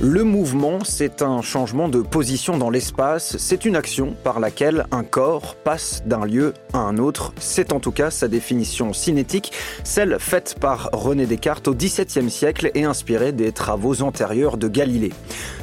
[0.00, 5.04] Le mouvement, c'est un changement de position dans l'espace, c'est une action par laquelle un
[5.04, 7.32] corps passe d'un lieu à un autre.
[7.38, 9.52] C'est en tout cas sa définition cinétique,
[9.84, 15.12] celle faite par René Descartes au XVIIe siècle et inspirée des travaux antérieurs de Galilée.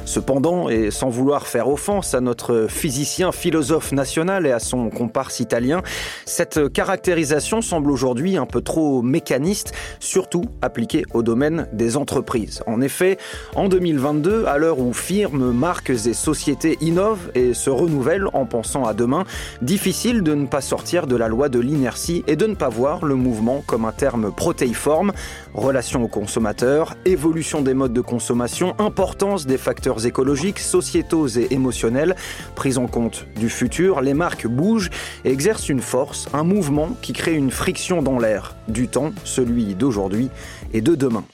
[0.06, 5.40] Cependant, et sans vouloir faire offense à notre physicien philosophe national et à son comparse
[5.40, 5.82] italien,
[6.24, 12.62] cette caractérisation semble aujourd'hui un peu trop mécaniste, surtout appliquée au domaine des entreprises.
[12.66, 13.16] En effet,
[13.54, 18.84] en 2022, à l'heure où firmes, marques et sociétés innovent et se renouvellent en pensant
[18.84, 19.24] à demain,
[19.62, 23.04] difficile de ne pas sortir de la loi de l'inertie et de ne pas voir
[23.04, 25.12] le mouvement comme un terme protéiforme,
[25.54, 32.14] relation aux consommateurs, évolution des modes de consommation, importance des facteurs écologiques, sociétaux et émotionnels,
[32.54, 34.90] prise en compte du futur, les marques bougent
[35.24, 39.74] et exercent une force, un mouvement qui crée une friction dans l'air du temps, celui
[39.74, 40.30] d'aujourd'hui
[40.72, 41.24] et de demain.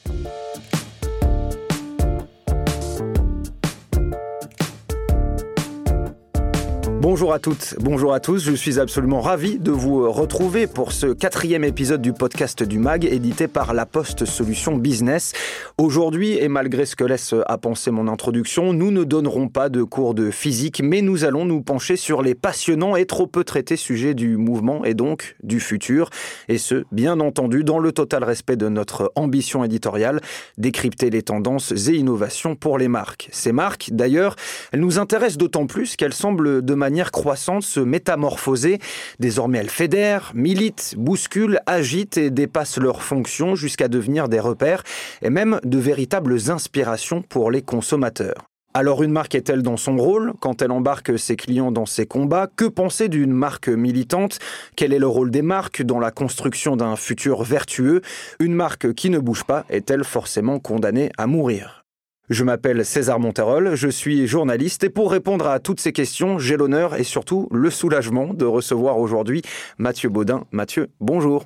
[7.11, 8.45] Bonjour à toutes, bonjour à tous.
[8.45, 13.07] Je suis absolument ravi de vous retrouver pour ce quatrième épisode du podcast du MAG,
[13.07, 15.33] édité par La Poste Solutions Business.
[15.79, 19.83] Aujourd'hui, et malgré ce que laisse à penser mon introduction, nous ne donnerons pas de
[19.85, 23.77] cours de physique, mais nous allons nous pencher sur les passionnants et trop peu traités
[23.77, 26.11] sujets du mouvement et donc du futur.
[26.49, 30.21] Et ce, bien entendu, dans le total respect de notre ambition éditoriale,
[30.59, 33.31] décrypter les tendances et innovations pour les marques.
[33.33, 34.37] Ces marques, d'ailleurs,
[34.73, 38.79] elles nous intéressent d'autant plus qu'elles semblent de manière croissante se métamorphoser.
[39.19, 44.83] Désormais, elles fédèrent, militent, bousculent, agitent et dépassent leurs fonctions jusqu'à devenir des repères
[45.23, 48.49] et même de véritables inspirations pour les consommateurs.
[48.75, 52.49] Alors une marque est-elle dans son rôle quand elle embarque ses clients dans ses combats?
[52.55, 54.39] Que penser d'une marque militante?
[54.77, 58.03] Quel est le rôle des marques dans la construction d'un futur vertueux?
[58.39, 61.88] Une marque qui ne bouge pas est-elle forcément condamnée à mourir?
[62.31, 66.57] Je m'appelle César Monterol, je suis journaliste et pour répondre à toutes ces questions, j'ai
[66.57, 69.43] l'honneur et surtout le soulagement de recevoir aujourd'hui
[69.79, 70.45] Mathieu Baudin.
[70.51, 71.45] Mathieu, bonjour.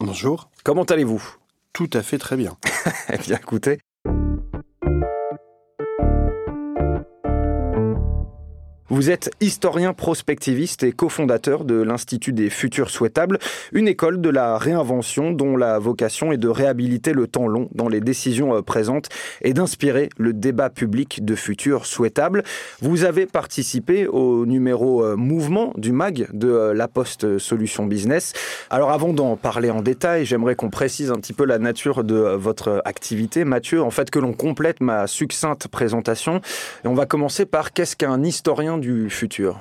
[0.00, 0.50] Bonjour.
[0.64, 1.22] Comment allez-vous?
[1.72, 2.56] Tout à fait très bien.
[3.12, 3.78] eh bien écoutez,
[8.90, 13.38] Vous êtes historien prospectiviste et cofondateur de l'Institut des futurs souhaitables,
[13.72, 17.88] une école de la réinvention dont la vocation est de réhabiliter le temps long dans
[17.88, 19.08] les décisions euh, présentes
[19.40, 22.42] et d'inspirer le débat public de futurs souhaitables.
[22.82, 28.34] Vous avez participé au numéro euh, mouvement du MAG de euh, La Poste Solutions Business.
[28.68, 32.16] Alors avant d'en parler en détail, j'aimerais qu'on précise un petit peu la nature de
[32.16, 36.42] votre activité, Mathieu, en fait que l'on complète ma succincte présentation.
[36.84, 39.60] Et on va commencer par qu'est-ce qu'un historien du futur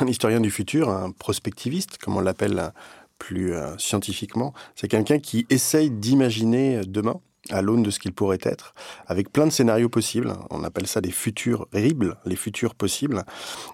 [0.00, 2.72] Un historien du futur, un prospectiviste, comme on l'appelle
[3.18, 8.38] plus euh, scientifiquement, c'est quelqu'un qui essaye d'imaginer demain à l'aune de ce qu'il pourrait
[8.42, 8.74] être,
[9.06, 10.32] avec plein de scénarios possibles.
[10.50, 13.24] On appelle ça des futurs ribles, les futurs possibles.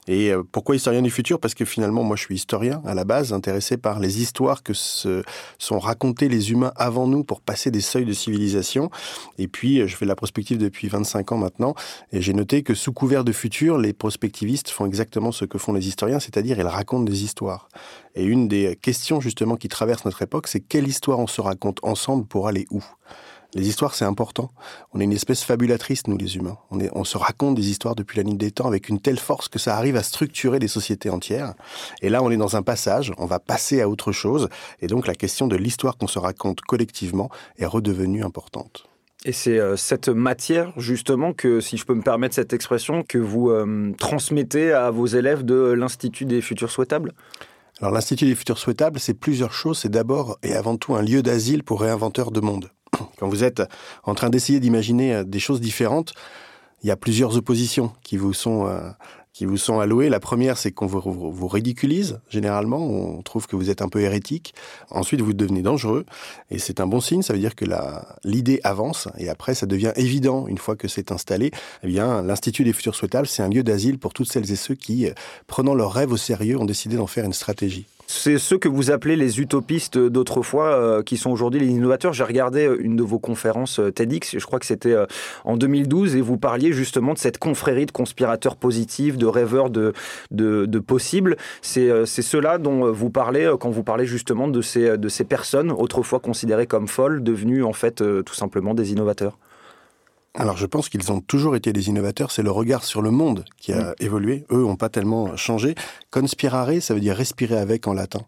[0.09, 1.39] Et euh, pourquoi historien du futur?
[1.39, 4.75] Parce que finalement, moi, je suis historien à la base, intéressé par les histoires que
[4.75, 5.23] se
[5.59, 8.91] sont racontées les humains avant nous pour passer des seuils de civilisation.
[9.39, 11.75] Et puis, je fais de la prospective depuis 25 ans maintenant,
[12.13, 15.73] et j'ai noté que sous couvert de futur, les prospectivistes font exactement ce que font
[15.73, 17.69] les historiens, c'est-à-dire ils racontent des histoires.
[18.15, 21.79] Et une des questions justement qui traverse notre époque, c'est quelle histoire on se raconte
[21.83, 22.83] ensemble pour aller où?
[23.55, 24.53] Les histoires, c'est important.
[24.93, 26.59] On est une espèce fabulatrice, nous les humains.
[26.71, 29.19] On, est, on se raconte des histoires depuis la nuit des temps avec une telle
[29.19, 31.55] force que ça arrive à structurer des sociétés entières.
[32.01, 34.49] Et là, on est dans un passage, on va passer à autre chose.
[34.81, 37.29] Et donc, la question de l'histoire qu'on se raconte collectivement
[37.59, 38.87] est redevenue importante.
[39.25, 43.19] Et c'est euh, cette matière, justement, que, si je peux me permettre cette expression, que
[43.19, 47.13] vous euh, transmettez à vos élèves de l'Institut des futurs souhaitables?
[47.81, 49.79] Alors l'Institut des futurs souhaitables, c'est plusieurs choses.
[49.79, 52.71] C'est d'abord et avant tout un lieu d'asile pour réinventeurs de monde.
[53.19, 53.63] Quand vous êtes
[54.05, 56.15] en train d'essayer d'imaginer euh, des choses différentes,
[56.83, 58.91] il y a plusieurs oppositions qui vous sont euh,
[59.33, 60.09] qui vous sont allouées.
[60.09, 62.79] La première, c'est qu'on vous, vous, ridiculise, généralement.
[62.79, 64.55] On trouve que vous êtes un peu hérétique.
[64.91, 66.05] Ensuite, vous devenez dangereux.
[66.51, 67.23] Et c'est un bon signe.
[67.23, 67.65] Ça veut dire que
[68.25, 69.09] l'idée avance.
[69.19, 71.53] Et après, ça devient évident, une fois que c'est installé.
[71.85, 74.75] Eh bien, l'Institut des futurs souhaitables, c'est un lieu d'asile pour toutes celles et ceux
[74.75, 75.13] qui, euh,
[75.47, 77.87] prenant leurs rêves au sérieux, ont décidé d'en faire une stratégie.
[78.13, 82.13] C'est ceux que vous appelez les utopistes d'autrefois, euh, qui sont aujourd'hui les innovateurs.
[82.13, 84.97] J'ai regardé euh, une de vos conférences euh, TEDx, je crois que c'était
[85.45, 89.93] en 2012, et vous parliez justement de cette confrérie de conspirateurs positifs, de rêveurs de,
[90.33, 91.37] de, possibles.
[91.63, 96.19] C'est ceux-là dont vous parlez quand vous parlez justement de ces, de ces personnes autrefois
[96.19, 99.39] considérées comme folles, devenues en fait tout simplement des innovateurs.
[100.35, 103.45] Alors je pense qu'ils ont toujours été des innovateurs, c'est le regard sur le monde
[103.57, 104.45] qui a évolué.
[104.53, 105.75] Eux n'ont pas tellement changé.
[106.13, 108.21] Conspirare, ça veut dire respirer avec en latin,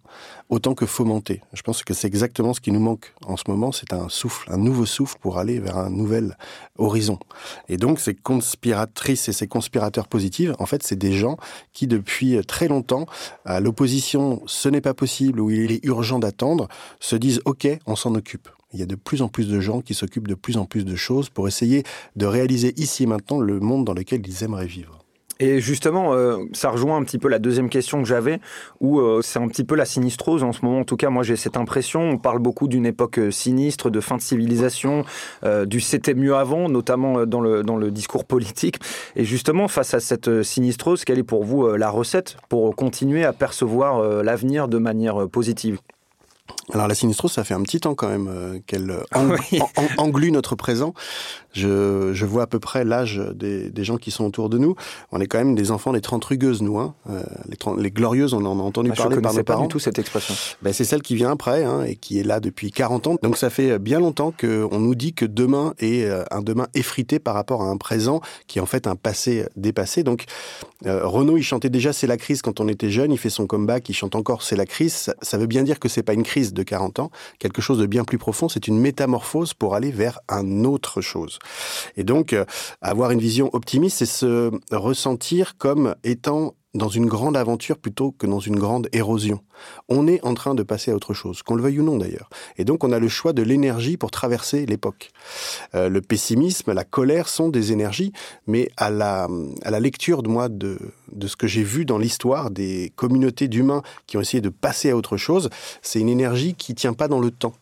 [0.48, 1.42] autant que fomenter.
[1.52, 4.50] Je pense que c'est exactement ce qui nous manque en ce moment, c'est un souffle,
[4.52, 6.36] un nouveau souffle pour aller vers un nouvel
[6.76, 7.20] horizon.
[7.68, 11.36] Et donc ces conspiratrices et ces conspirateurs positifs, en fait, c'est des gens
[11.72, 13.06] qui depuis très longtemps,
[13.44, 16.66] à l'opposition, ce n'est pas possible ou il est urgent d'attendre,
[16.98, 18.48] se disent OK, on s'en occupe.
[18.72, 20.84] Il y a de plus en plus de gens qui s'occupent de plus en plus
[20.84, 21.82] de choses pour essayer
[22.16, 25.02] de réaliser ici et maintenant le monde dans lequel ils aimeraient vivre.
[25.42, 28.38] Et justement, euh, ça rejoint un petit peu la deuxième question que j'avais,
[28.80, 30.78] où euh, c'est un petit peu la sinistrose en ce moment.
[30.80, 32.00] En tout cas, moi j'ai cette impression.
[32.00, 35.04] On parle beaucoup d'une époque euh, sinistre, de fin de civilisation,
[35.66, 38.76] du c'était mieux avant, notamment dans le, dans le discours politique.
[39.16, 43.32] Et justement, face à cette sinistrose, quelle est pour vous la recette pour continuer à
[43.32, 45.80] percevoir l'avenir de manière positive?
[46.72, 49.58] Alors la sinistrose, ça fait un petit temps quand même euh, qu'elle euh,
[49.98, 50.94] englue notre présent.
[51.52, 54.74] Je, je, vois à peu près l'âge des, des, gens qui sont autour de nous.
[55.10, 56.78] On est quand même des enfants des trente rugueuses, nous.
[56.78, 56.94] Hein.
[57.10, 59.62] Euh, les, les, glorieuses, on en a entendu ah, parler par nos pas parents.
[59.64, 60.34] du tout cette expression.
[60.62, 63.16] Ben, c'est celle qui vient après hein, et qui est là depuis 40 ans.
[63.22, 67.34] Donc ça fait bien longtemps qu'on nous dit que demain est un demain effrité par
[67.34, 70.04] rapport à un présent qui est en fait un passé dépassé.
[70.04, 70.24] Donc
[70.86, 73.12] Renaud, il chantait déjà C'est la crise quand on était jeune.
[73.12, 74.94] Il fait son comeback, il chante encore C'est la crise.
[74.94, 77.78] Ça, ça veut bien dire que c'est pas une crise de 40 ans, quelque chose
[77.78, 81.38] de bien plus profond, c'est une métamorphose pour aller vers un autre chose.
[81.96, 82.44] Et donc, euh,
[82.80, 88.26] avoir une vision optimiste, c'est se ressentir comme étant dans une grande aventure plutôt que
[88.26, 89.40] dans une grande érosion.
[89.88, 92.30] On est en train de passer à autre chose, qu'on le veuille ou non d'ailleurs.
[92.56, 95.10] Et donc on a le choix de l'énergie pour traverser l'époque.
[95.74, 98.12] Euh, le pessimisme, la colère sont des énergies,
[98.46, 99.28] mais à la,
[99.62, 100.78] à la lecture de moi de,
[101.12, 104.90] de ce que j'ai vu dans l'histoire des communautés d'humains qui ont essayé de passer
[104.90, 105.50] à autre chose,
[105.82, 107.54] c'est une énergie qui tient pas dans le temps.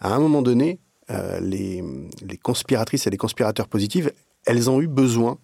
[0.00, 0.80] À un moment donné,
[1.10, 1.82] euh, les,
[2.20, 4.10] les conspiratrices et les conspirateurs positifs
[4.46, 5.38] elles ont eu besoin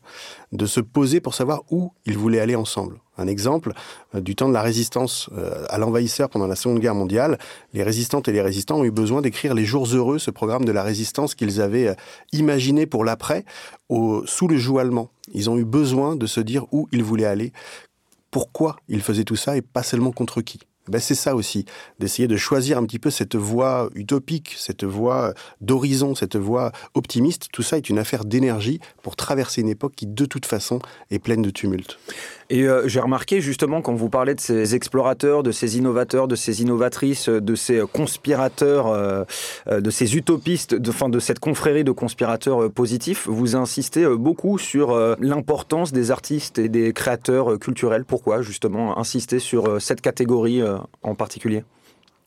[0.53, 3.01] de se poser pour savoir où ils voulaient aller ensemble.
[3.17, 3.73] Un exemple,
[4.15, 7.39] euh, du temps de la résistance euh, à l'envahisseur pendant la Seconde Guerre mondiale,
[7.73, 10.73] les résistantes et les résistants ont eu besoin d'écrire Les Jours Heureux, ce programme de
[10.73, 11.95] la résistance qu'ils avaient euh,
[12.33, 13.45] imaginé pour l'après,
[14.25, 15.11] sous le joug allemand.
[15.33, 17.53] Ils ont eu besoin de se dire où ils voulaient aller,
[18.31, 20.59] pourquoi ils faisaient tout ça et pas seulement contre qui.
[20.89, 21.65] Ben c'est ça aussi,
[21.99, 25.33] d'essayer de choisir un petit peu cette voie utopique, cette voie
[25.63, 27.49] d'horizon, cette voie optimiste.
[27.53, 31.19] Tout ça est une affaire d'énergie pour traverser une époque qui, de toute façon, est
[31.19, 31.99] pleine de tumulte.
[32.55, 36.37] Et euh, j'ai remarqué justement quand vous parlez de ces explorateurs, de ces innovateurs, de
[36.37, 39.25] ces innovatrices, de ces conspirateurs, euh,
[39.67, 45.93] euh, de ces utopistes, de cette confrérie de conspirateurs positifs, vous insistez beaucoup sur l'importance
[45.93, 48.05] des artistes et des créateurs culturels.
[48.05, 50.63] Pourquoi justement insister sur cette catégorie
[51.03, 51.65] en particulier?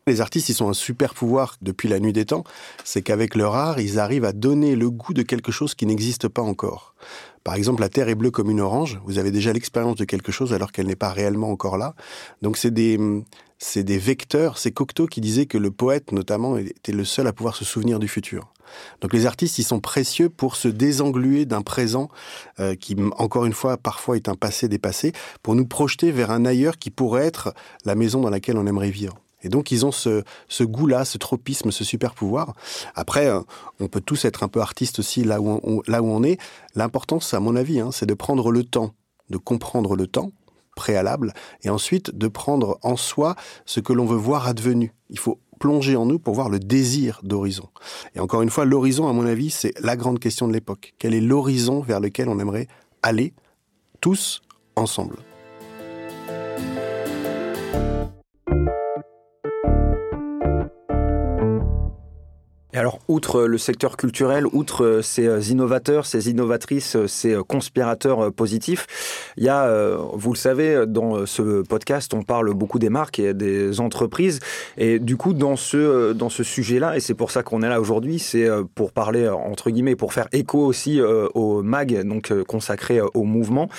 [0.07, 2.43] Les artistes, ils sont un super pouvoir depuis la nuit des temps,
[2.85, 6.29] c'est qu'avec leur art, ils arrivent à donner le goût de quelque chose qui n'existe
[6.29, 6.95] pas encore.
[7.47, 10.33] Par exemple, la Terre est bleue comme une orange, vous avez déjà l'expérience de quelque
[10.33, 11.95] chose alors qu'elle n'est pas réellement encore là.
[12.41, 12.99] Donc c'est des,
[13.77, 17.55] des vecteurs, c'est Cocteau qui disait que le poète, notamment, était le seul à pouvoir
[17.55, 18.51] se souvenir du futur.
[18.99, 22.09] Donc les artistes, ils sont précieux pour se désengluer d'un présent
[22.59, 26.43] euh, qui, encore une fois, parfois est un passé dépassé, pour nous projeter vers un
[26.43, 27.53] ailleurs qui pourrait être
[27.85, 29.21] la maison dans laquelle on aimerait vivre.
[29.43, 30.23] Et donc, ils ont ce,
[30.61, 32.55] goût-là, ce tropisme, ce super pouvoir.
[32.95, 33.41] Après, euh,
[33.79, 36.39] on peut tous être un peu artistes aussi là où on, est.
[36.75, 38.93] L'important, à mon avis, hein, c'est de prendre le temps,
[39.29, 40.31] de comprendre le temps
[40.75, 43.35] préalable, et ensuite de prendre en soi
[43.65, 44.93] ce que l'on veut voir advenu.
[45.09, 47.67] Il faut plonger en nous pour voir le désir d'horizon.
[48.15, 50.93] Et encore une fois, l'horizon, à mon avis, c'est la grande question de l'époque.
[50.99, 52.67] Quel est l'horizon vers lequel on aimerait
[53.01, 53.33] aller
[54.01, 54.41] tous
[54.75, 55.17] ensemble?
[62.73, 68.33] Alors, outre le secteur culturel, outre euh, ces euh, innovateurs, ces innovatrices, euh, ces conspirateurs
[68.33, 68.87] positifs,
[69.37, 73.33] il y a, vous le savez, dans ce podcast, on parle beaucoup des marques et
[73.33, 74.39] des entreprises.
[74.77, 77.79] Et du coup, dans ce, dans ce sujet-là, et c'est pour ça qu'on est là
[77.79, 83.23] aujourd'hui, c'est pour parler, entre guillemets, pour faire écho aussi au MAG, donc consacré au
[83.23, 83.69] mouvement.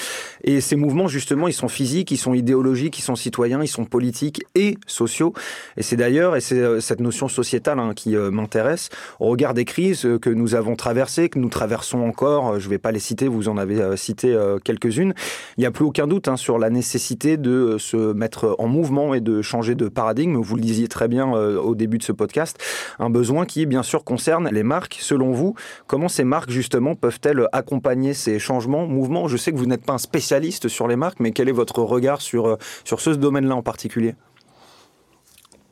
[0.44, 3.84] Et ces mouvements, justement, ils sont physiques, ils sont idéologiques, ils sont citoyens, ils sont
[3.84, 5.32] politiques et sociaux.
[5.76, 8.87] Et c'est d'ailleurs, et c'est cette notion sociétale hein, qui m'intéresse,
[9.20, 12.70] au regard des crises que nous avons traversées, que nous traversons encore, euh, je ne
[12.70, 15.14] vais pas les citer, vous en avez euh, cité euh, quelques-unes,
[15.56, 19.14] il n'y a plus aucun doute hein, sur la nécessité de se mettre en mouvement
[19.14, 20.36] et de changer de paradigme.
[20.36, 22.58] Vous le disiez très bien au début de ce podcast,
[22.98, 24.98] un besoin qui bien sûr concerne les marques.
[25.00, 25.54] Selon vous,
[25.86, 29.28] comment ces marques justement peuvent-elles accompagner ces changements, mouvements?
[29.28, 31.82] Je sais que vous n'êtes pas un spécialiste sur les marques, mais quel est votre
[31.82, 34.14] regard sur, sur ce domaine-là en particulier?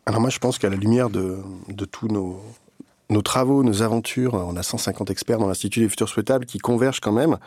[0.06, 2.40] Alors moi, je pense qu'à la lumière de, de tous nos,
[3.08, 7.00] nos travaux, nos aventures, on a 150 experts dans l'Institut des futurs souhaitables qui convergent
[7.00, 7.38] quand même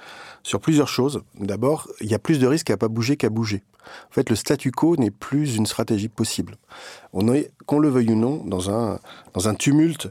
[0.43, 1.21] sur plusieurs choses.
[1.37, 3.63] D'abord, il y a plus de risques à pas bouger qu'à bouger.
[4.09, 6.55] En fait, le statu quo n'est plus une stratégie possible.
[7.13, 8.99] On est, qu'on le veuille ou non, dans un,
[9.33, 10.09] dans un tumulte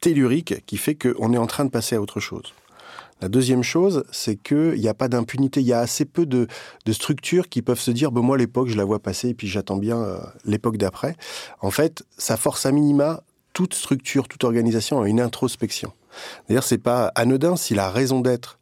[0.00, 2.54] tellurique qui fait qu'on est en train de passer à autre chose.
[3.22, 5.60] La deuxième chose, c'est qu'il n'y a pas d'impunité.
[5.60, 6.46] Il y a assez peu de,
[6.90, 9.78] structures qui peuvent se dire, bon, moi, l'époque, je la vois passer et puis j'attends
[9.78, 11.16] bien euh, l'époque d'après.
[11.62, 13.22] En fait, ça force à minima
[13.56, 15.94] toute structure, toute organisation à une introspection.
[16.46, 18.58] D'ailleurs, c'est pas anodin si la raison d'être,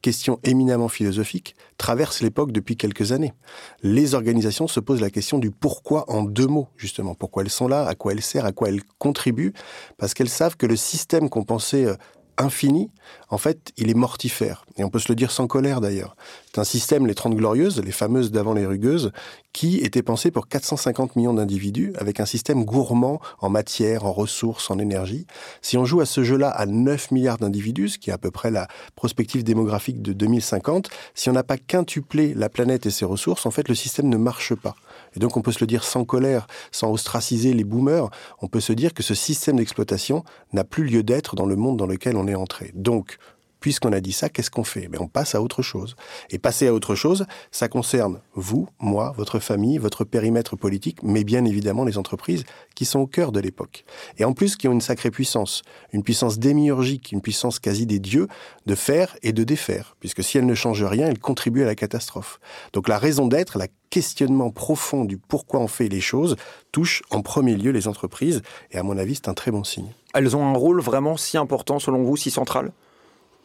[0.00, 3.34] question éminemment philosophique, traverse l'époque depuis quelques années.
[3.82, 7.14] Les organisations se posent la question du pourquoi en deux mots, justement.
[7.14, 9.52] Pourquoi elles sont là, à quoi elles servent, à quoi elles contribuent,
[9.98, 11.96] parce qu'elles savent que le système qu'on pensait euh,
[12.38, 12.90] infini,
[13.30, 14.64] en fait, il est mortifère.
[14.76, 16.16] Et on peut se le dire sans colère d'ailleurs.
[16.46, 19.12] C'est un système, les Trente Glorieuses, les fameuses d'avant les rugueuses,
[19.52, 24.70] qui était pensé pour 450 millions d'individus, avec un système gourmand en matière, en ressources,
[24.70, 25.26] en énergie.
[25.62, 28.30] Si on joue à ce jeu-là à 9 milliards d'individus, ce qui est à peu
[28.30, 33.04] près la prospective démographique de 2050, si on n'a pas quintuplé la planète et ses
[33.04, 34.74] ressources, en fait, le système ne marche pas.
[35.16, 38.60] Et donc on peut se le dire sans colère, sans ostraciser les boomers, on peut
[38.60, 42.16] se dire que ce système d'exploitation n'a plus lieu d'être dans le monde dans lequel
[42.16, 42.72] on est entré.
[42.74, 43.17] Donc,
[43.60, 44.88] puisqu'on a dit ça, qu'est-ce qu'on fait?
[44.90, 45.96] Mais On passe à autre chose.
[46.30, 51.24] Et passer à autre chose, ça concerne vous, moi, votre famille, votre périmètre politique, mais
[51.24, 53.84] bien évidemment les entreprises qui sont au cœur de l'époque.
[54.18, 55.62] Et en plus, qui ont une sacrée puissance,
[55.92, 58.28] une puissance démiurgique, une puissance quasi des dieux,
[58.66, 61.74] de faire et de défaire, puisque si elles ne changent rien, elles contribuent à la
[61.74, 62.40] catastrophe.
[62.72, 66.36] Donc la raison d'être, la questionnement profond du pourquoi on fait les choses
[66.72, 69.92] touche en premier lieu les entreprises, et à mon avis, c'est un très bon signe.
[70.14, 72.72] Elles ont un rôle vraiment si important, selon vous, si central?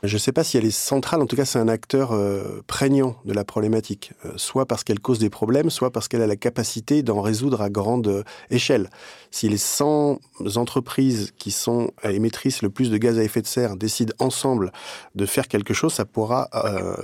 [0.03, 2.61] Je ne sais pas si elle est centrale, en tout cas c'est un acteur euh,
[2.67, 6.27] prégnant de la problématique, euh, soit parce qu'elle cause des problèmes, soit parce qu'elle a
[6.27, 8.89] la capacité d'en résoudre à grande euh, échelle.
[9.31, 10.19] Si les 100
[10.57, 14.73] entreprises qui sont émettrices le plus de gaz à effet de serre décident ensemble
[15.15, 16.49] de faire quelque chose, ça pourra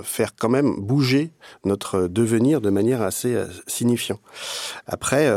[0.04, 1.32] faire quand même bouger
[1.64, 4.20] notre devenir de manière assez signifiante.
[4.86, 5.28] Après,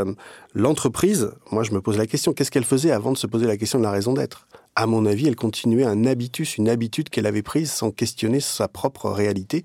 [0.54, 3.58] l'entreprise, moi je me pose la question, qu'est-ce qu'elle faisait avant de se poser la
[3.58, 4.48] question de la raison d'être?
[4.76, 8.68] À mon avis, elle continuait un habitus, une habitude qu'elle avait prise sans questionner sa
[8.68, 9.64] propre réalité.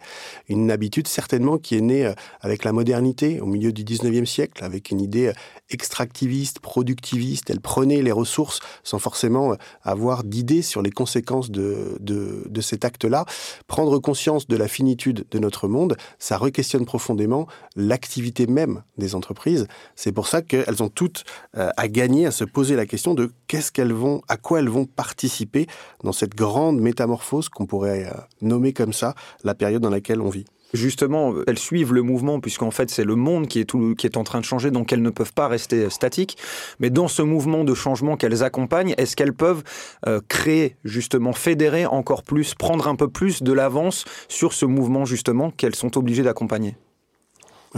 [0.49, 4.63] Une habitude certainement qui est née euh, avec la modernité au milieu du 19e siècle,
[4.63, 5.33] avec une idée euh,
[5.71, 7.49] extractiviste, productiviste.
[7.49, 12.85] Elle prenait les ressources sans forcément euh, avoir d'idées sur les conséquences de, de cet
[12.85, 13.25] acte-là.
[13.67, 17.47] Prendre conscience de la finitude de notre monde, ça requestionne profondément
[17.77, 19.69] l'activité même des entreprises.
[19.97, 21.25] C'est pour ça qu'elles ont toutes
[21.55, 24.87] à gagner à se poser la question de qu'est-ce qu'elles vont, à quoi elles vont
[24.99, 25.69] participer
[26.03, 29.15] dans cette grande métamorphose qu'on pourrait euh, nommer comme ça
[29.45, 30.45] la période dans laquelle on vit.
[30.75, 34.17] Justement, elles suivent le mouvement, puisqu'en fait, c'est le monde qui est, tout, qui est
[34.17, 36.37] en train de changer, donc elles ne peuvent pas rester statiques.
[36.81, 39.63] Mais dans ce mouvement de changement qu'elles accompagnent, est-ce qu'elles peuvent
[40.07, 45.05] euh, créer, justement, fédérer encore plus, prendre un peu plus de l'avance sur ce mouvement,
[45.05, 46.77] justement, qu'elles sont obligées d'accompagner?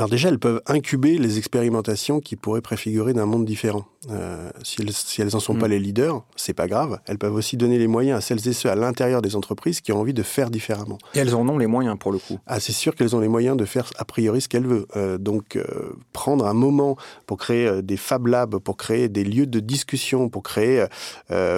[0.00, 3.84] Alors déjà, elles peuvent incuber les expérimentations qui pourraient préfigurer d'un monde différent.
[4.08, 5.72] Euh, si, elles, si elles en sont pas mm.
[5.72, 7.00] les leaders, c'est pas grave.
[7.04, 9.92] Elles peuvent aussi donner les moyens à celles et ceux à l'intérieur des entreprises qui
[9.92, 10.96] ont envie de faire différemment.
[11.14, 12.38] Et elles en ont les moyens pour le coup.
[12.46, 14.86] Ah, c'est sûr qu'elles ont les moyens de faire a priori ce qu'elles veulent.
[14.96, 19.46] Euh, donc euh, prendre un moment pour créer des Fab Labs, pour créer des lieux
[19.46, 20.86] de discussion, pour créer,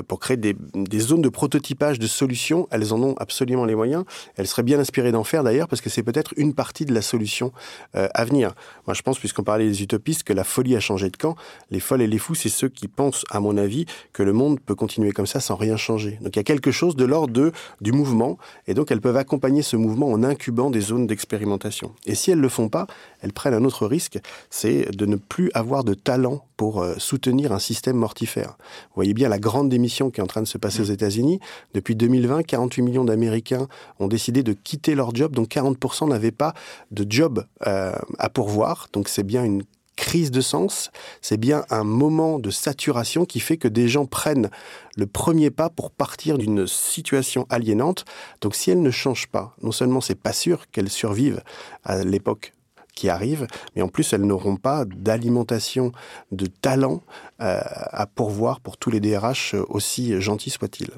[0.09, 4.05] pour créer des, des, zones de prototypage de solutions, elles en ont absolument les moyens.
[4.37, 7.03] Elles seraient bien inspirées d'en faire d'ailleurs parce que c'est peut-être une partie de la
[7.03, 7.53] solution
[7.93, 8.32] à venir.
[8.33, 11.37] Moi, je pense, puisqu'on parlait des utopistes, que la folie a changé de camp.
[11.71, 14.61] Les folles et les fous, c'est ceux qui pensent, à mon avis, que le monde
[14.61, 16.19] peut continuer comme ça sans rien changer.
[16.21, 19.63] Donc, il y a quelque chose de l'ordre du mouvement, et donc elles peuvent accompagner
[19.63, 21.93] ce mouvement en incubant des zones d'expérimentation.
[22.07, 22.87] Et si elles ne le font pas,
[23.21, 24.19] elles prennent un autre risque,
[24.51, 28.57] c'est de ne plus avoir de talent pour euh, soutenir un système mortifère.
[28.59, 30.93] Vous voyez bien la grande démission qui est en train de se passer aux mmh.
[30.93, 31.41] États-Unis.
[31.75, 33.67] Depuis 2020, 48 millions d'Américains
[33.99, 36.55] ont décidé de quitter leur job, donc 40% n'avaient pas
[36.91, 38.89] de job euh, à pourvoir.
[38.93, 39.63] Donc c'est bien une
[39.97, 40.91] crise de sens,
[41.21, 44.51] c'est bien un moment de saturation qui fait que des gens prennent
[44.97, 48.05] le premier pas pour partir d'une situation aliénante.
[48.41, 51.43] Donc si elles ne changent pas, non seulement c'est pas sûr qu'elles survivent
[51.85, 52.53] à l'époque
[52.95, 55.93] qui arrive, mais en plus elles n'auront pas d'alimentation
[56.31, 57.03] de talent
[57.41, 60.91] euh, à pourvoir pour tous les DRH aussi gentils soient-ils.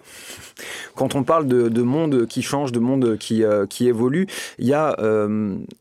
[0.95, 4.27] quand on parle de, monde qui change, de monde qui, qui évolue,
[4.59, 4.97] il y a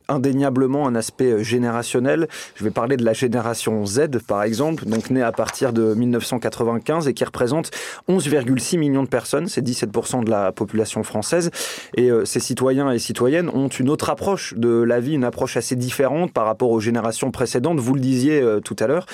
[0.07, 2.27] indéniablement un aspect générationnel.
[2.55, 7.07] Je vais parler de la génération Z, par exemple, donc née à partir de 1995
[7.07, 7.71] et qui représente
[8.09, 11.51] 11,6 millions de personnes, c'est 17% de la population française.
[11.95, 15.75] Et ces citoyens et citoyennes ont une autre approche de la vie, une approche assez
[15.75, 16.02] différente
[16.33, 17.79] par rapport aux générations précédentes.
[17.79, 19.05] Vous le disiez tout à l'heure.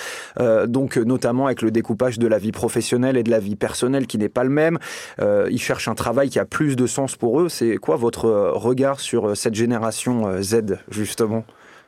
[0.68, 4.18] donc, notamment avec le découpage de la vie professionnelle et de la vie personnelle qui
[4.18, 4.80] n'est pas le même.
[5.20, 7.50] Euh, ils cherchent un travail qui a plus de sens pour eux.
[7.50, 11.46] C'est quoi votre euh, regard sur euh, cette génération euh, Z, justement?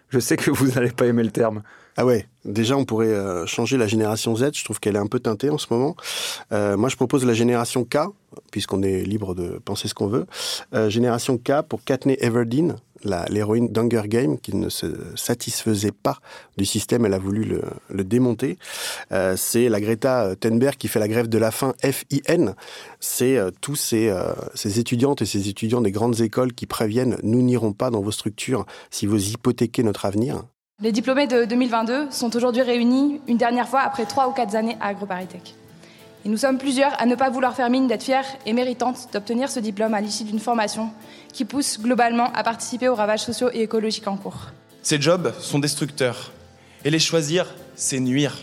[0.09, 1.63] Je sais que vous n'allez pas aimer le terme.
[1.97, 3.13] Ah ouais, déjà on pourrait
[3.47, 5.95] changer la génération Z, je trouve qu'elle est un peu teintée en ce moment.
[6.51, 7.97] Euh, moi je propose la génération K,
[8.51, 10.25] puisqu'on est libre de penser ce qu'on veut.
[10.73, 12.77] Euh, génération K pour Katney Everdeen,
[13.29, 16.19] l'héroïne d'Hunger Game qui ne se satisfaisait pas
[16.57, 17.43] du système, elle a voulu
[17.89, 18.57] le, démonter.
[19.11, 22.55] Euh, c'est la Greta Thunberg qui fait la grève de la faim FIN.
[22.99, 27.17] C'est euh, tous ces, euh, ces étudiantes et ces étudiants des grandes écoles qui préviennent
[27.23, 30.43] nous n'irons pas dans vos structures si vous hypothéquez notre avenir.
[30.83, 34.77] Les diplômés de 2022 sont aujourd'hui réunis une dernière fois après trois ou quatre années
[34.81, 35.53] à AgroParisTech.
[36.25, 39.47] Et nous sommes plusieurs à ne pas vouloir faire mine d'être fiers et méritantes d'obtenir
[39.51, 40.89] ce diplôme à l'issue d'une formation
[41.33, 44.47] qui pousse globalement à participer aux ravages sociaux et écologiques en cours.
[44.81, 46.31] Ces jobs sont destructeurs.
[46.83, 47.45] Et les choisir,
[47.75, 48.35] c'est nuire.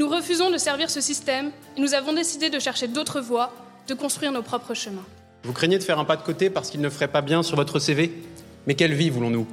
[0.00, 3.52] Nous refusons de servir ce système et nous avons décidé de chercher d'autres voies,
[3.86, 5.06] de construire nos propres chemins.
[5.44, 7.54] Vous craignez de faire un pas de côté parce qu'il ne ferait pas bien sur
[7.54, 8.12] votre CV
[8.66, 9.46] Mais quelle vie voulons-nous?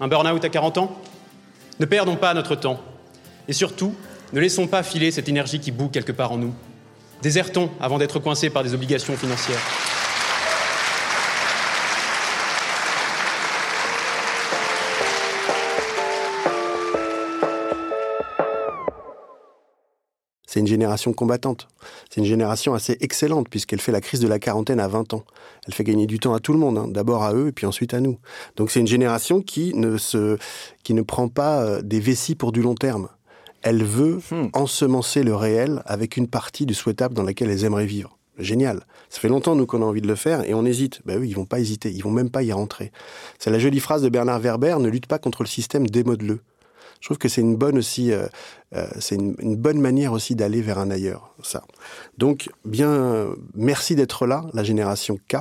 [0.00, 1.00] Un burn-out à 40 ans?
[1.80, 2.80] Ne perdons pas notre temps.
[3.46, 3.94] Et surtout,
[4.32, 6.54] ne laissons pas filer cette énergie qui bout quelque part en nous.
[7.22, 9.60] Désertons avant d'être coincés par des obligations financières.
[20.58, 21.68] C'est une génération combattante.
[22.10, 25.22] C'est une génération assez excellente puisqu'elle fait la crise de la quarantaine à 20 ans.
[25.64, 26.88] Elle fait gagner du temps à tout le monde, hein.
[26.88, 28.18] d'abord à eux et puis ensuite à nous.
[28.56, 30.36] Donc c'est une génération qui ne, se,
[30.82, 33.08] qui ne prend pas euh, des vessies pour du long terme.
[33.62, 34.48] Elle veut hmm.
[34.52, 38.18] ensemencer le réel avec une partie du souhaitable dans laquelle elles aimeraient vivre.
[38.36, 38.80] Génial.
[39.10, 41.02] Ça fait longtemps, nous, qu'on a envie de le faire et on hésite.
[41.04, 41.92] Ben oui, ils vont pas hésiter.
[41.92, 42.90] Ils vont même pas y rentrer.
[43.38, 46.40] C'est la jolie phrase de Bernard Werber, ne lutte pas contre le système, démode-le
[47.00, 48.26] je trouve que c'est une bonne aussi, euh,
[48.74, 51.34] euh, c'est une, bonne manière aussi d'aller vers un ailleurs.
[51.42, 51.62] Ça.
[52.16, 55.36] Donc bien, merci d'être là, la génération K,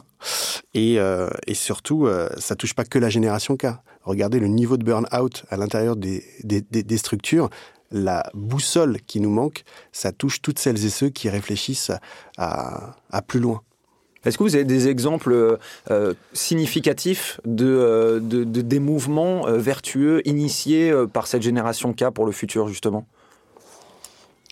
[0.74, 3.68] et, euh, et surtout, ça touche pas que la génération K.
[4.04, 7.50] Regardez le niveau de burn-out à l'intérieur des, des, des, des structures
[7.90, 11.92] la boussole qui nous manque, ça touche toutes celles et ceux qui réfléchissent
[12.38, 13.62] à, à plus loin.
[14.26, 15.58] Est-ce que vous avez des exemples
[15.92, 21.94] euh, significatifs de, euh, de, de, des mouvements euh, vertueux initiés euh, par cette génération
[21.94, 23.08] K pour le futur, justement?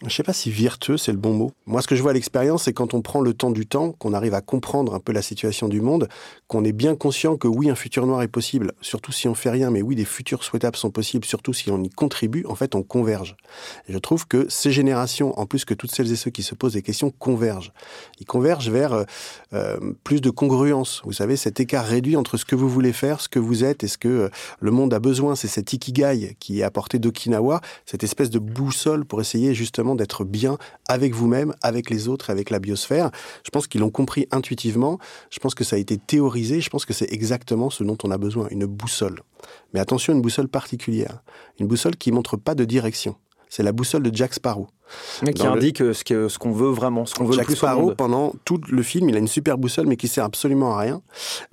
[0.01, 1.51] Je ne sais pas si vertueux, c'est le bon mot.
[1.65, 3.93] Moi, ce que je vois à l'expérience, c'est quand on prend le temps du temps,
[3.93, 6.09] qu'on arrive à comprendre un peu la situation du monde,
[6.49, 9.51] qu'on est bien conscient que oui, un futur noir est possible, surtout si on fait
[9.51, 12.75] rien, mais oui, des futurs souhaitables sont possibles, surtout si on y contribue, en fait,
[12.75, 13.37] on converge.
[13.87, 16.55] Et je trouve que ces générations, en plus que toutes celles et ceux qui se
[16.55, 17.71] posent des questions, convergent.
[18.19, 19.05] Ils convergent vers
[19.53, 21.03] euh, plus de congruence.
[21.05, 23.85] Vous savez, cet écart réduit entre ce que vous voulez faire, ce que vous êtes
[23.85, 24.29] et ce que euh,
[24.59, 25.37] le monde a besoin.
[25.37, 30.23] C'est cet ikigai qui est apporté d'Okinawa, cette espèce de boussole pour essayer justement d'être
[30.23, 33.11] bien avec vous-même, avec les autres, avec la biosphère.
[33.43, 34.99] Je pense qu'ils l'ont compris intuitivement.
[35.29, 36.61] Je pense que ça a été théorisé.
[36.61, 39.21] Je pense que c'est exactement ce dont on a besoin, une boussole.
[39.73, 41.23] Mais attention, une boussole particulière.
[41.59, 43.15] Une boussole qui montre pas de direction.
[43.49, 44.67] C'est la boussole de Jack Sparrow.
[45.23, 45.93] Mais qui indique le...
[45.93, 49.09] ce qu'on veut vraiment, ce qu'on veut Jack le plus Sparrow, pendant tout le film,
[49.09, 51.01] il a une super boussole, mais qui sert absolument à rien.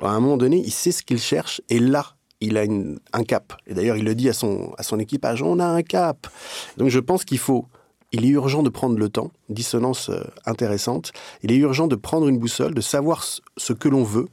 [0.03, 3.25] À un moment donné, il sait ce qu'il cherche, et là, il a une, un
[3.25, 3.55] cap.
[3.67, 6.27] Et d'ailleurs, il le dit à son, à son équipage, on a un cap.
[6.77, 7.67] Donc je pense qu'il faut
[8.13, 12.29] il est urgent de prendre le temps, dissonance euh, intéressante, il est urgent de prendre
[12.29, 13.25] une boussole, de savoir
[13.57, 14.29] ce que l'on veut.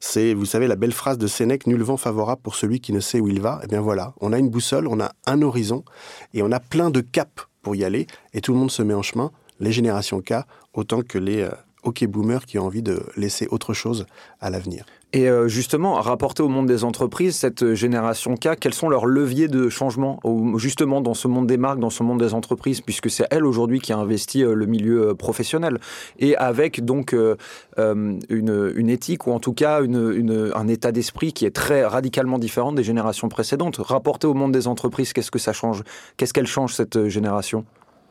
[0.00, 3.00] C'est, vous savez, la belle phrase de Sénèque, nul vent favorable pour celui qui ne
[3.00, 3.60] sait où il va.
[3.64, 5.84] Eh bien voilà, on a une boussole, on a un horizon,
[6.32, 8.94] et on a plein de caps pour y aller, et tout le monde se met
[8.94, 10.34] en chemin, les générations K,
[10.72, 11.50] autant que les euh,
[11.84, 14.06] hockey boomers qui ont envie de laisser autre chose
[14.40, 14.84] à l'avenir.
[15.14, 19.46] Et euh, justement, rapporter au monde des entreprises, cette génération K, quels sont leurs leviers
[19.46, 20.18] de changement,
[20.56, 23.78] justement dans ce monde des marques, dans ce monde des entreprises, puisque c'est elle aujourd'hui
[23.78, 25.78] qui a investi euh, le milieu euh, professionnel,
[26.18, 27.36] et avec donc euh,
[27.76, 32.72] une, une, éthique, ou en tout cas un état d'esprit qui est très radicalement différent
[32.72, 33.76] des générations précédentes.
[33.76, 35.84] Rapporter au monde des entreprises, qu'est-ce que ça change?
[36.16, 37.64] Qu'est-ce qu'elle change, cette génération?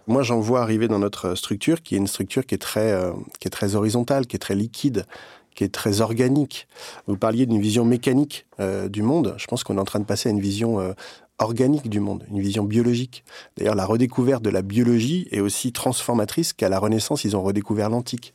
[0.08, 3.12] Moi, j'en vois arriver dans notre structure, qui est une structure qui est très, euh,
[3.40, 5.06] qui est très horizontale, qui est très liquide,
[5.56, 6.68] qui est très organique.
[7.08, 9.36] Vous parliez d'une vision mécanique euh, du monde.
[9.38, 10.94] Je pense qu'on est en train de passer à une vision euh,
[11.44, 13.24] organique du monde, une vision biologique.
[13.58, 17.90] D'ailleurs, la redécouverte de la biologie est aussi transformatrice qu'à la Renaissance, ils ont redécouvert
[17.90, 18.34] l'antique.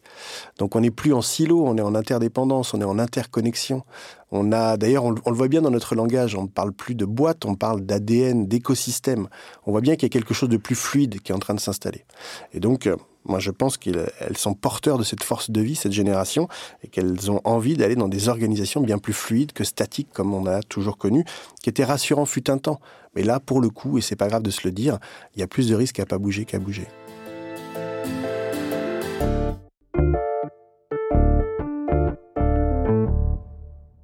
[0.59, 3.83] Donc on n'est plus en silo, on est en interdépendance, on est en interconnexion.
[4.31, 7.07] On a, d'ailleurs, on, le voit bien dans notre langage, on ne parle plus de
[7.07, 9.29] boîte, on parle d'ADN, d'écosystème.
[9.65, 11.55] On voit bien qu'il y a quelque chose de plus fluide qui est en train
[11.55, 12.05] de s'installer.
[12.53, 15.93] Et donc, euh, moi, je pense qu'elles sont porteurs de cette force de vie, cette
[15.93, 16.49] génération,
[16.83, 20.47] et qu'elles ont envie d'aller dans des organisations bien plus fluides que statiques, comme on
[20.47, 21.25] a toujours connu,
[21.63, 22.81] qui étaient rassurants fut un temps.
[23.15, 24.99] Mais là, pour le coup, et c'est pas grave de se le dire,
[25.35, 26.87] il y a plus de risques à pas bouger qu'à bouger.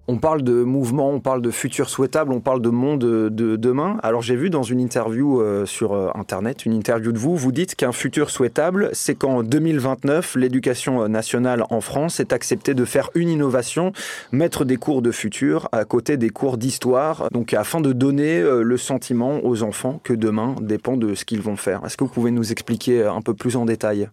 [0.06, 3.96] On parle de mouvement, on parle de futur souhaitable, on parle de monde de demain.
[4.02, 7.52] Alors j'ai vu dans une interview euh, sur euh, Internet, une interview de vous, vous
[7.52, 13.08] dites qu'un futur souhaitable, c'est qu'en 2029, l'éducation nationale en France ait accepté de faire
[13.14, 13.92] une innovation,
[14.30, 18.60] mettre des cours de futur à côté des cours d'histoire, donc afin de donner euh,
[18.62, 21.80] le sentiment aux enfants que demain dépend de ce qu'ils vont faire.
[21.86, 24.10] Est-ce que vous pouvez nous expliquer un peu plus en détail?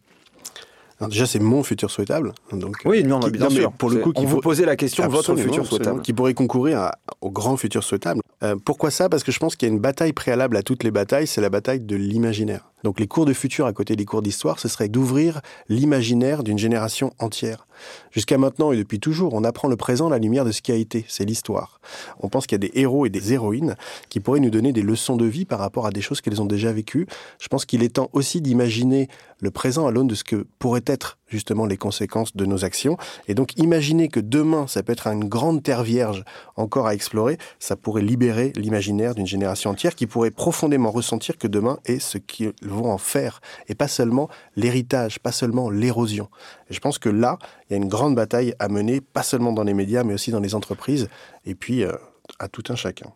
[1.08, 2.34] Déjà, c'est mon futur souhaitable.
[2.52, 3.72] Donc, oui, non, bien sûr.
[3.72, 6.02] Pour le coup, on vous posait la question, votre futur souhaitable.
[6.02, 8.22] Qui pourrait concourir au grand futur souhaitable.
[8.44, 9.10] Euh, pourquoi ça?
[9.10, 11.42] Parce que je pense qu'il y a une bataille préalable à toutes les batailles, c'est
[11.42, 12.71] la bataille de l'imaginaire.
[12.84, 16.58] Donc les cours de futur à côté des cours d'histoire, ce serait d'ouvrir l'imaginaire d'une
[16.58, 17.68] génération entière.
[18.12, 20.72] Jusqu'à maintenant et depuis toujours, on apprend le présent à la lumière de ce qui
[20.72, 21.80] a été, c'est l'histoire.
[22.20, 23.76] On pense qu'il y a des héros et des héroïnes
[24.10, 26.46] qui pourraient nous donner des leçons de vie par rapport à des choses qu'elles ont
[26.46, 27.08] déjà vécues.
[27.40, 29.08] Je pense qu'il est temps aussi d'imaginer
[29.40, 32.98] le présent à l'aune de ce que pourraient être justement les conséquences de nos actions.
[33.28, 36.24] Et donc imaginer que demain, ça peut être une grande terre vierge
[36.56, 41.48] encore à explorer, ça pourrait libérer l'imaginaire d'une génération entière qui pourrait profondément ressentir que
[41.48, 46.30] demain est ce qu'ils vont en faire, et pas seulement l'héritage, pas seulement l'érosion.
[46.70, 47.40] Et je pense que là,
[47.70, 50.32] il y a une grande bataille à mener, pas seulement dans les médias, mais aussi
[50.32, 51.10] dans les entreprises.
[51.46, 51.94] Et puis, euh,
[52.40, 53.12] à tout un chacun.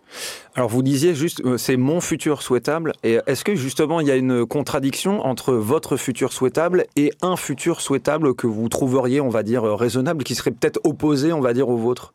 [0.56, 2.94] Alors vous disiez juste, euh, c'est mon futur souhaitable.
[3.04, 7.36] Et est-ce que justement il y a une contradiction entre votre futur souhaitable et un
[7.36, 11.54] futur souhaitable que vous trouveriez, on va dire, raisonnable, qui serait peut-être opposé, on va
[11.54, 12.14] dire, au vôtre?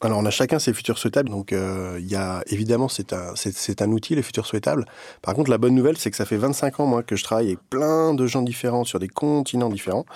[0.00, 3.32] Alors on a chacun ses futurs souhaitables, donc euh, il y a évidemment c'est un
[3.34, 4.84] c'est un outil les futurs souhaitables.
[5.22, 7.48] Par contre la bonne nouvelle c'est que ça fait 25 ans moi que je travaille
[7.48, 10.06] avec plein de gens différents sur des continents différents,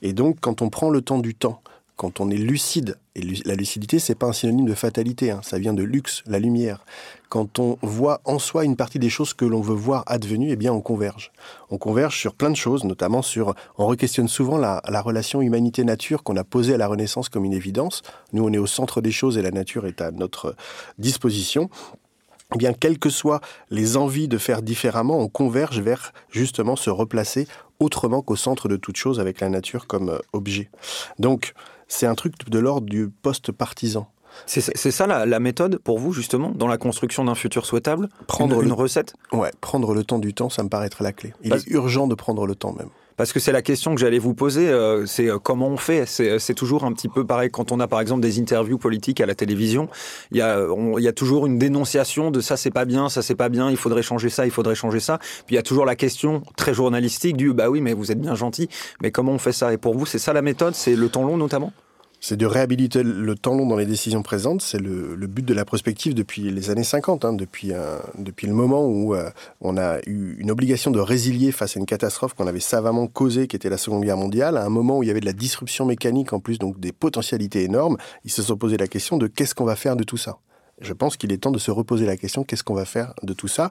[0.00, 1.60] et donc quand on prend le temps du temps
[2.02, 5.60] quand on est lucide, et la lucidité, c'est pas un synonyme de fatalité, hein, ça
[5.60, 6.84] vient de luxe, la lumière.
[7.28, 10.56] Quand on voit en soi une partie des choses que l'on veut voir advenues, eh
[10.56, 11.30] bien, on converge.
[11.70, 16.24] On converge sur plein de choses, notamment sur, on re-questionne souvent la, la relation humanité-nature
[16.24, 18.02] qu'on a posée à la Renaissance comme une évidence.
[18.32, 20.56] Nous, on est au centre des choses et la nature est à notre
[20.98, 21.70] disposition.
[22.54, 26.90] Eh bien, quelles que soient les envies de faire différemment, on converge vers justement se
[26.90, 27.46] replacer
[27.78, 30.70] autrement qu'au centre de toute chose avec la nature comme euh, objet.
[31.18, 31.54] Donc,
[31.92, 34.08] c'est un truc de l'ordre du post-partisan.
[34.46, 38.08] C'est ça la, méthode pour vous, justement, dans la construction d'un futur souhaitable?
[38.26, 39.14] Prendre une, recette?
[39.30, 41.34] Ouais, prendre le temps du temps, ça me paraît être la clé.
[41.42, 42.88] Il est urgent de prendre le temps même.
[43.16, 46.06] Parce que c'est la question que j'allais vous poser, euh, c'est euh, comment on fait?
[46.06, 47.50] C'est toujours un petit peu pareil.
[47.50, 49.88] Quand on a par exemple des interviews politiques à la télévision,
[50.30, 50.66] il y a,
[50.98, 53.70] il y a toujours une dénonciation de ça c'est pas bien, ça c'est pas bien,
[53.70, 55.18] il faudrait changer ça, il faudrait changer ça.
[55.46, 58.20] Puis il y a toujours la question très journalistique du bah oui mais vous êtes
[58.20, 58.68] bien gentil,
[59.02, 59.72] mais comment on fait ça?
[59.72, 61.72] Et pour vous c'est ça la méthode, c'est le temps long notamment?
[62.22, 64.62] C'est de réhabiliter le temps long dans les décisions présentes.
[64.62, 67.72] C'est le, but de la prospective depuis les années 50, hein, depuis,
[68.16, 69.28] depuis le moment où euh,
[69.60, 73.48] on a eu une obligation de résilier face à une catastrophe qu'on avait savamment causée,
[73.48, 75.32] qui était la Seconde Guerre mondiale, à un moment où il y avait de la
[75.32, 77.96] disruption mécanique en plus, donc des potentialités énormes.
[78.24, 80.38] Ils se sont posé la question de qu'est-ce qu'on va faire de tout ça
[80.82, 83.32] je pense qu'il est temps de se reposer la question qu'est-ce qu'on va faire de
[83.32, 83.70] tout ça?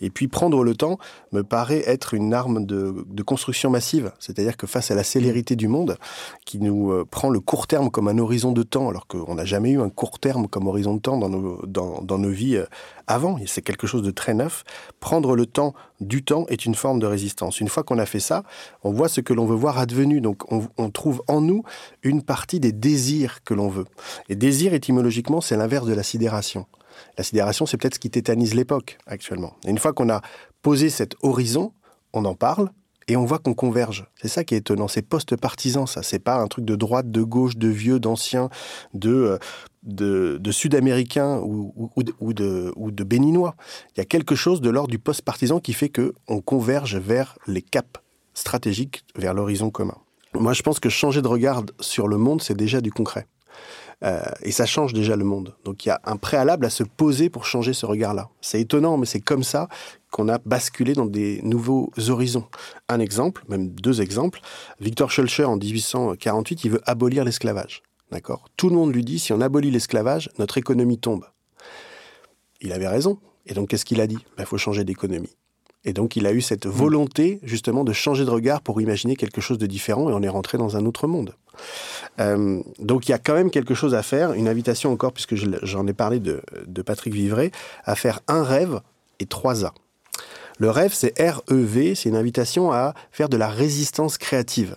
[0.00, 0.98] Et puis prendre le temps
[1.32, 4.12] me paraît être une arme de, construction massive.
[4.18, 5.98] C'est-à-dire que face à la célérité du monde,
[6.46, 9.44] qui nous euh, prend le court terme comme un horizon de temps, alors qu'on n'a
[9.44, 12.56] jamais eu un court terme comme horizon de temps dans nos, dans, dans nos vies
[12.56, 12.66] euh,
[13.06, 14.64] avant, c'est quelque chose de très neuf.
[15.00, 17.60] Prendre le temps du temps est une forme de résistance.
[17.60, 18.42] Une fois qu'on a fait ça,
[18.82, 20.20] on voit ce que l'on veut voir advenu.
[20.20, 21.62] Donc on, trouve en nous
[22.02, 23.86] une partie des désirs que l'on veut.
[24.28, 26.66] Et désir, étymologiquement, c'est l'inverse de la sidération.
[27.16, 29.54] La sidération, c'est peut-être ce qui tétanise l'époque actuellement.
[29.64, 30.20] Et une fois qu'on a
[30.62, 31.72] posé cet horizon,
[32.12, 32.70] on en parle,
[33.10, 34.06] et on voit qu'on converge.
[34.22, 34.86] C'est ça qui est étonnant.
[34.86, 36.02] C'est post-partisan, ça.
[36.04, 38.50] C'est pas un truc de droite, de gauche, de vieux, d'ancien,
[38.94, 39.38] de, euh,
[39.82, 43.54] de, sud-américains ou, de, béninois.
[43.94, 47.38] Il y a quelque chose de l'ordre du post-partisan qui fait que on converge vers
[47.46, 48.00] les caps
[48.34, 49.96] stratégiques, vers l'horizon commun.
[50.34, 53.26] Moi, je pense que changer de regard sur le monde, c'est déjà du concret.
[54.02, 55.54] Euh, et ça change déjà le monde.
[55.64, 58.30] Donc il y a un préalable à se poser pour changer ce regard-là.
[58.40, 59.68] C'est étonnant, mais c'est comme ça
[60.10, 62.46] qu'on a basculé dans des nouveaux horizons.
[62.88, 64.40] Un exemple, même deux exemples.
[64.80, 67.82] Victor Schulcher, en 1848, il veut abolir l'esclavage.
[68.10, 71.24] D'accord Tout le monde lui dit, si on abolit l'esclavage, notre économie tombe.
[72.60, 73.18] Il avait raison.
[73.46, 74.18] Et donc, qu'est-ce qu'il a dit?
[74.18, 75.36] Il ben, faut changer d'économie.
[75.84, 79.40] Et donc, il a eu cette volonté, justement, de changer de regard pour imaginer quelque
[79.40, 81.34] chose de différent, et on est rentré dans un autre monde.
[82.20, 84.34] Euh, donc, il y a quand même quelque chose à faire.
[84.34, 87.50] Une invitation encore, puisque j'en ai parlé de, de Patrick Vivray,
[87.84, 88.80] à faire un rêve
[89.20, 89.72] et trois A.
[90.58, 94.76] Le rêve, c'est REV, c'est une invitation à faire de la résistance créative.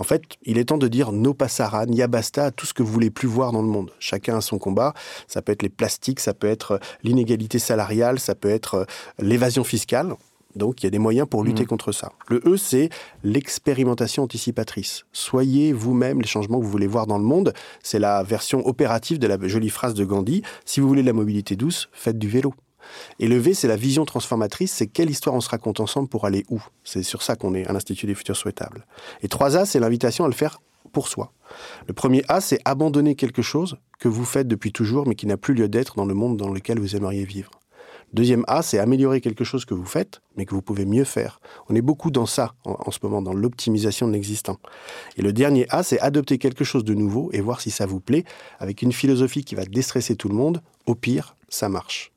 [0.00, 2.82] En fait, il est temps de dire no passara, ya basta à tout ce que
[2.82, 3.90] vous voulez plus voir dans le monde.
[3.98, 4.94] Chacun a son combat.
[5.28, 8.84] Ça peut être les plastiques, ça peut être l'inégalité salariale, ça peut être euh,
[9.18, 10.14] l'évasion fiscale.
[10.56, 11.66] Donc il y a des moyens pour lutter mmh.
[11.66, 12.12] contre ça.
[12.28, 12.88] Le E, c'est
[13.24, 15.04] l'expérimentation anticipatrice.
[15.12, 17.52] Soyez vous-même les changements que vous voulez voir dans le monde.
[17.82, 20.40] C'est la version opérative de la jolie phrase de Gandhi.
[20.64, 22.54] Si vous voulez de la mobilité douce, faites du vélo.
[23.18, 26.24] Et le V, c'est la vision transformatrice, c'est quelle histoire on se raconte ensemble pour
[26.26, 26.62] aller où.
[26.84, 28.86] C'est sur ça qu'on est à l'Institut des futurs souhaitables.
[29.22, 30.60] Et 3A, c'est l'invitation à le faire
[30.92, 31.32] pour soi.
[31.86, 35.36] Le premier A, c'est abandonner quelque chose que vous faites depuis toujours, mais qui n'a
[35.36, 37.50] plus lieu d'être dans le monde dans lequel vous aimeriez vivre.
[38.12, 41.40] Deuxième A, c'est améliorer quelque chose que vous faites, mais que vous pouvez mieux faire.
[41.68, 44.58] On est beaucoup dans ça en, en ce moment, dans l'optimisation de l'existant.
[45.16, 48.00] Et le dernier A, c'est adopter quelque chose de nouveau et voir si ça vous
[48.00, 48.24] plaît,
[48.58, 50.60] avec une philosophie qui va déstresser tout le monde.
[50.86, 52.12] Au pire, ça marche.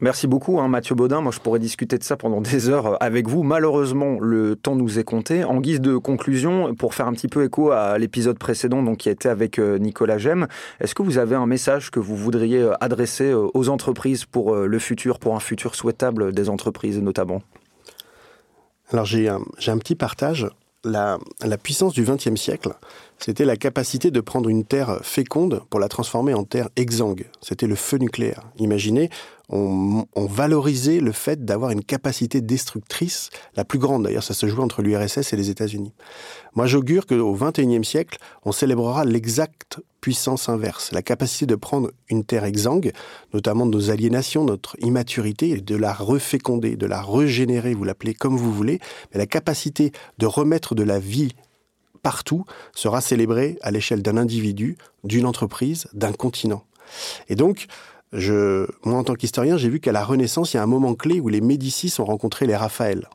[0.00, 1.22] Merci beaucoup, hein, Mathieu Baudin.
[1.22, 3.42] Moi, je pourrais discuter de ça pendant des heures euh, avec vous.
[3.42, 5.42] Malheureusement, le temps nous est compté.
[5.42, 9.08] En guise de conclusion, pour faire un petit peu écho à l'épisode précédent, donc qui
[9.08, 10.48] était avec euh, Nicolas Gem,
[10.80, 14.78] est-ce que vous avez un message que vous voudriez euh, adresser aux entreprises pour le
[14.78, 17.40] futur, pour un futur souhaitable des entreprises notamment?
[18.92, 20.46] Alors, j'ai un, un, petit partage.
[20.84, 22.72] La, la puissance du XXe siècle,
[23.18, 27.28] c'était la capacité de prendre une terre féconde pour la transformer en terre exsangue.
[27.40, 28.42] C'était le feu nucléaire.
[28.58, 29.10] Imaginez,
[29.48, 34.62] on, valorisait le fait d'avoir une capacité destructrice, la plus grande d'ailleurs, ça se jouait
[34.62, 35.92] entre l'URSS et les États-Unis.
[36.54, 42.24] Moi j'augure qu'au XXIe siècle, on célébrera l'exacte puissance inverse, la capacité de prendre une
[42.24, 42.92] terre exsangue,
[43.34, 48.36] notamment nos aliénations, notre immaturité, et de la reféconder, de la régénérer, vous l'appelez comme
[48.36, 48.80] vous voulez,
[49.12, 51.34] mais la capacité de remettre de la vie
[52.02, 56.62] partout sera célébrée à l'échelle d'un individu, d'une entreprise, d'un continent.
[57.28, 57.66] Et donc,
[58.12, 61.20] moi, en tant qu'historien, j'ai vu qu'à la Renaissance, il y a un moment clé
[61.20, 63.08] où les Médicis ont rencontré les Raphaël.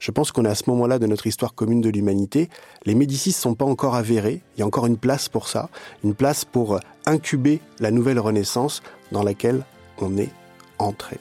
[0.00, 2.48] Je pense qu'on est à ce moment-là de notre histoire commune de l'humanité.
[2.84, 4.42] Les Médicis ne sont pas encore avérés.
[4.56, 5.70] Il y a encore une place pour ça,
[6.04, 9.64] une place pour incuber la nouvelle Renaissance dans laquelle
[10.00, 10.30] on est
[10.78, 11.18] entré.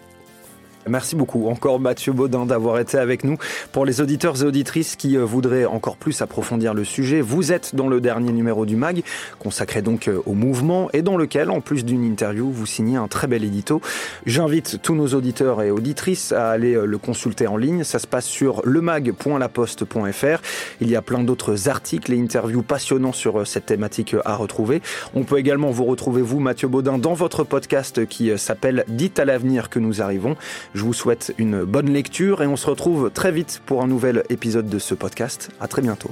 [0.89, 3.37] Merci beaucoup encore Mathieu Baudin d'avoir été avec nous.
[3.71, 7.75] Pour les auditeurs et auditrices qui euh, voudraient encore plus approfondir le sujet, vous êtes
[7.75, 9.03] dans le dernier numéro du MAG,
[9.39, 13.07] consacré donc euh, au mouvement et dans lequel, en plus d'une interview, vous signez un
[13.07, 13.81] très bel édito.
[14.25, 17.83] J'invite tous nos auditeurs et auditrices à aller euh, le consulter en ligne.
[17.83, 20.41] Ça se passe sur lemag.laposte.fr.
[20.81, 24.81] Il y a plein d'autres articles et interviews passionnants sur cette thématique à retrouver.
[25.13, 29.25] On peut également vous retrouver, vous, Mathieu Baudin, dans votre podcast qui s'appelle Dites à
[29.25, 30.35] l'avenir que nous arrivons.
[30.77, 34.21] Je vous souhaite une bonne lecture et on se retrouve très vite pour un nouvel
[34.29, 35.49] épisode de ce podcast.
[35.59, 36.11] À très bientôt.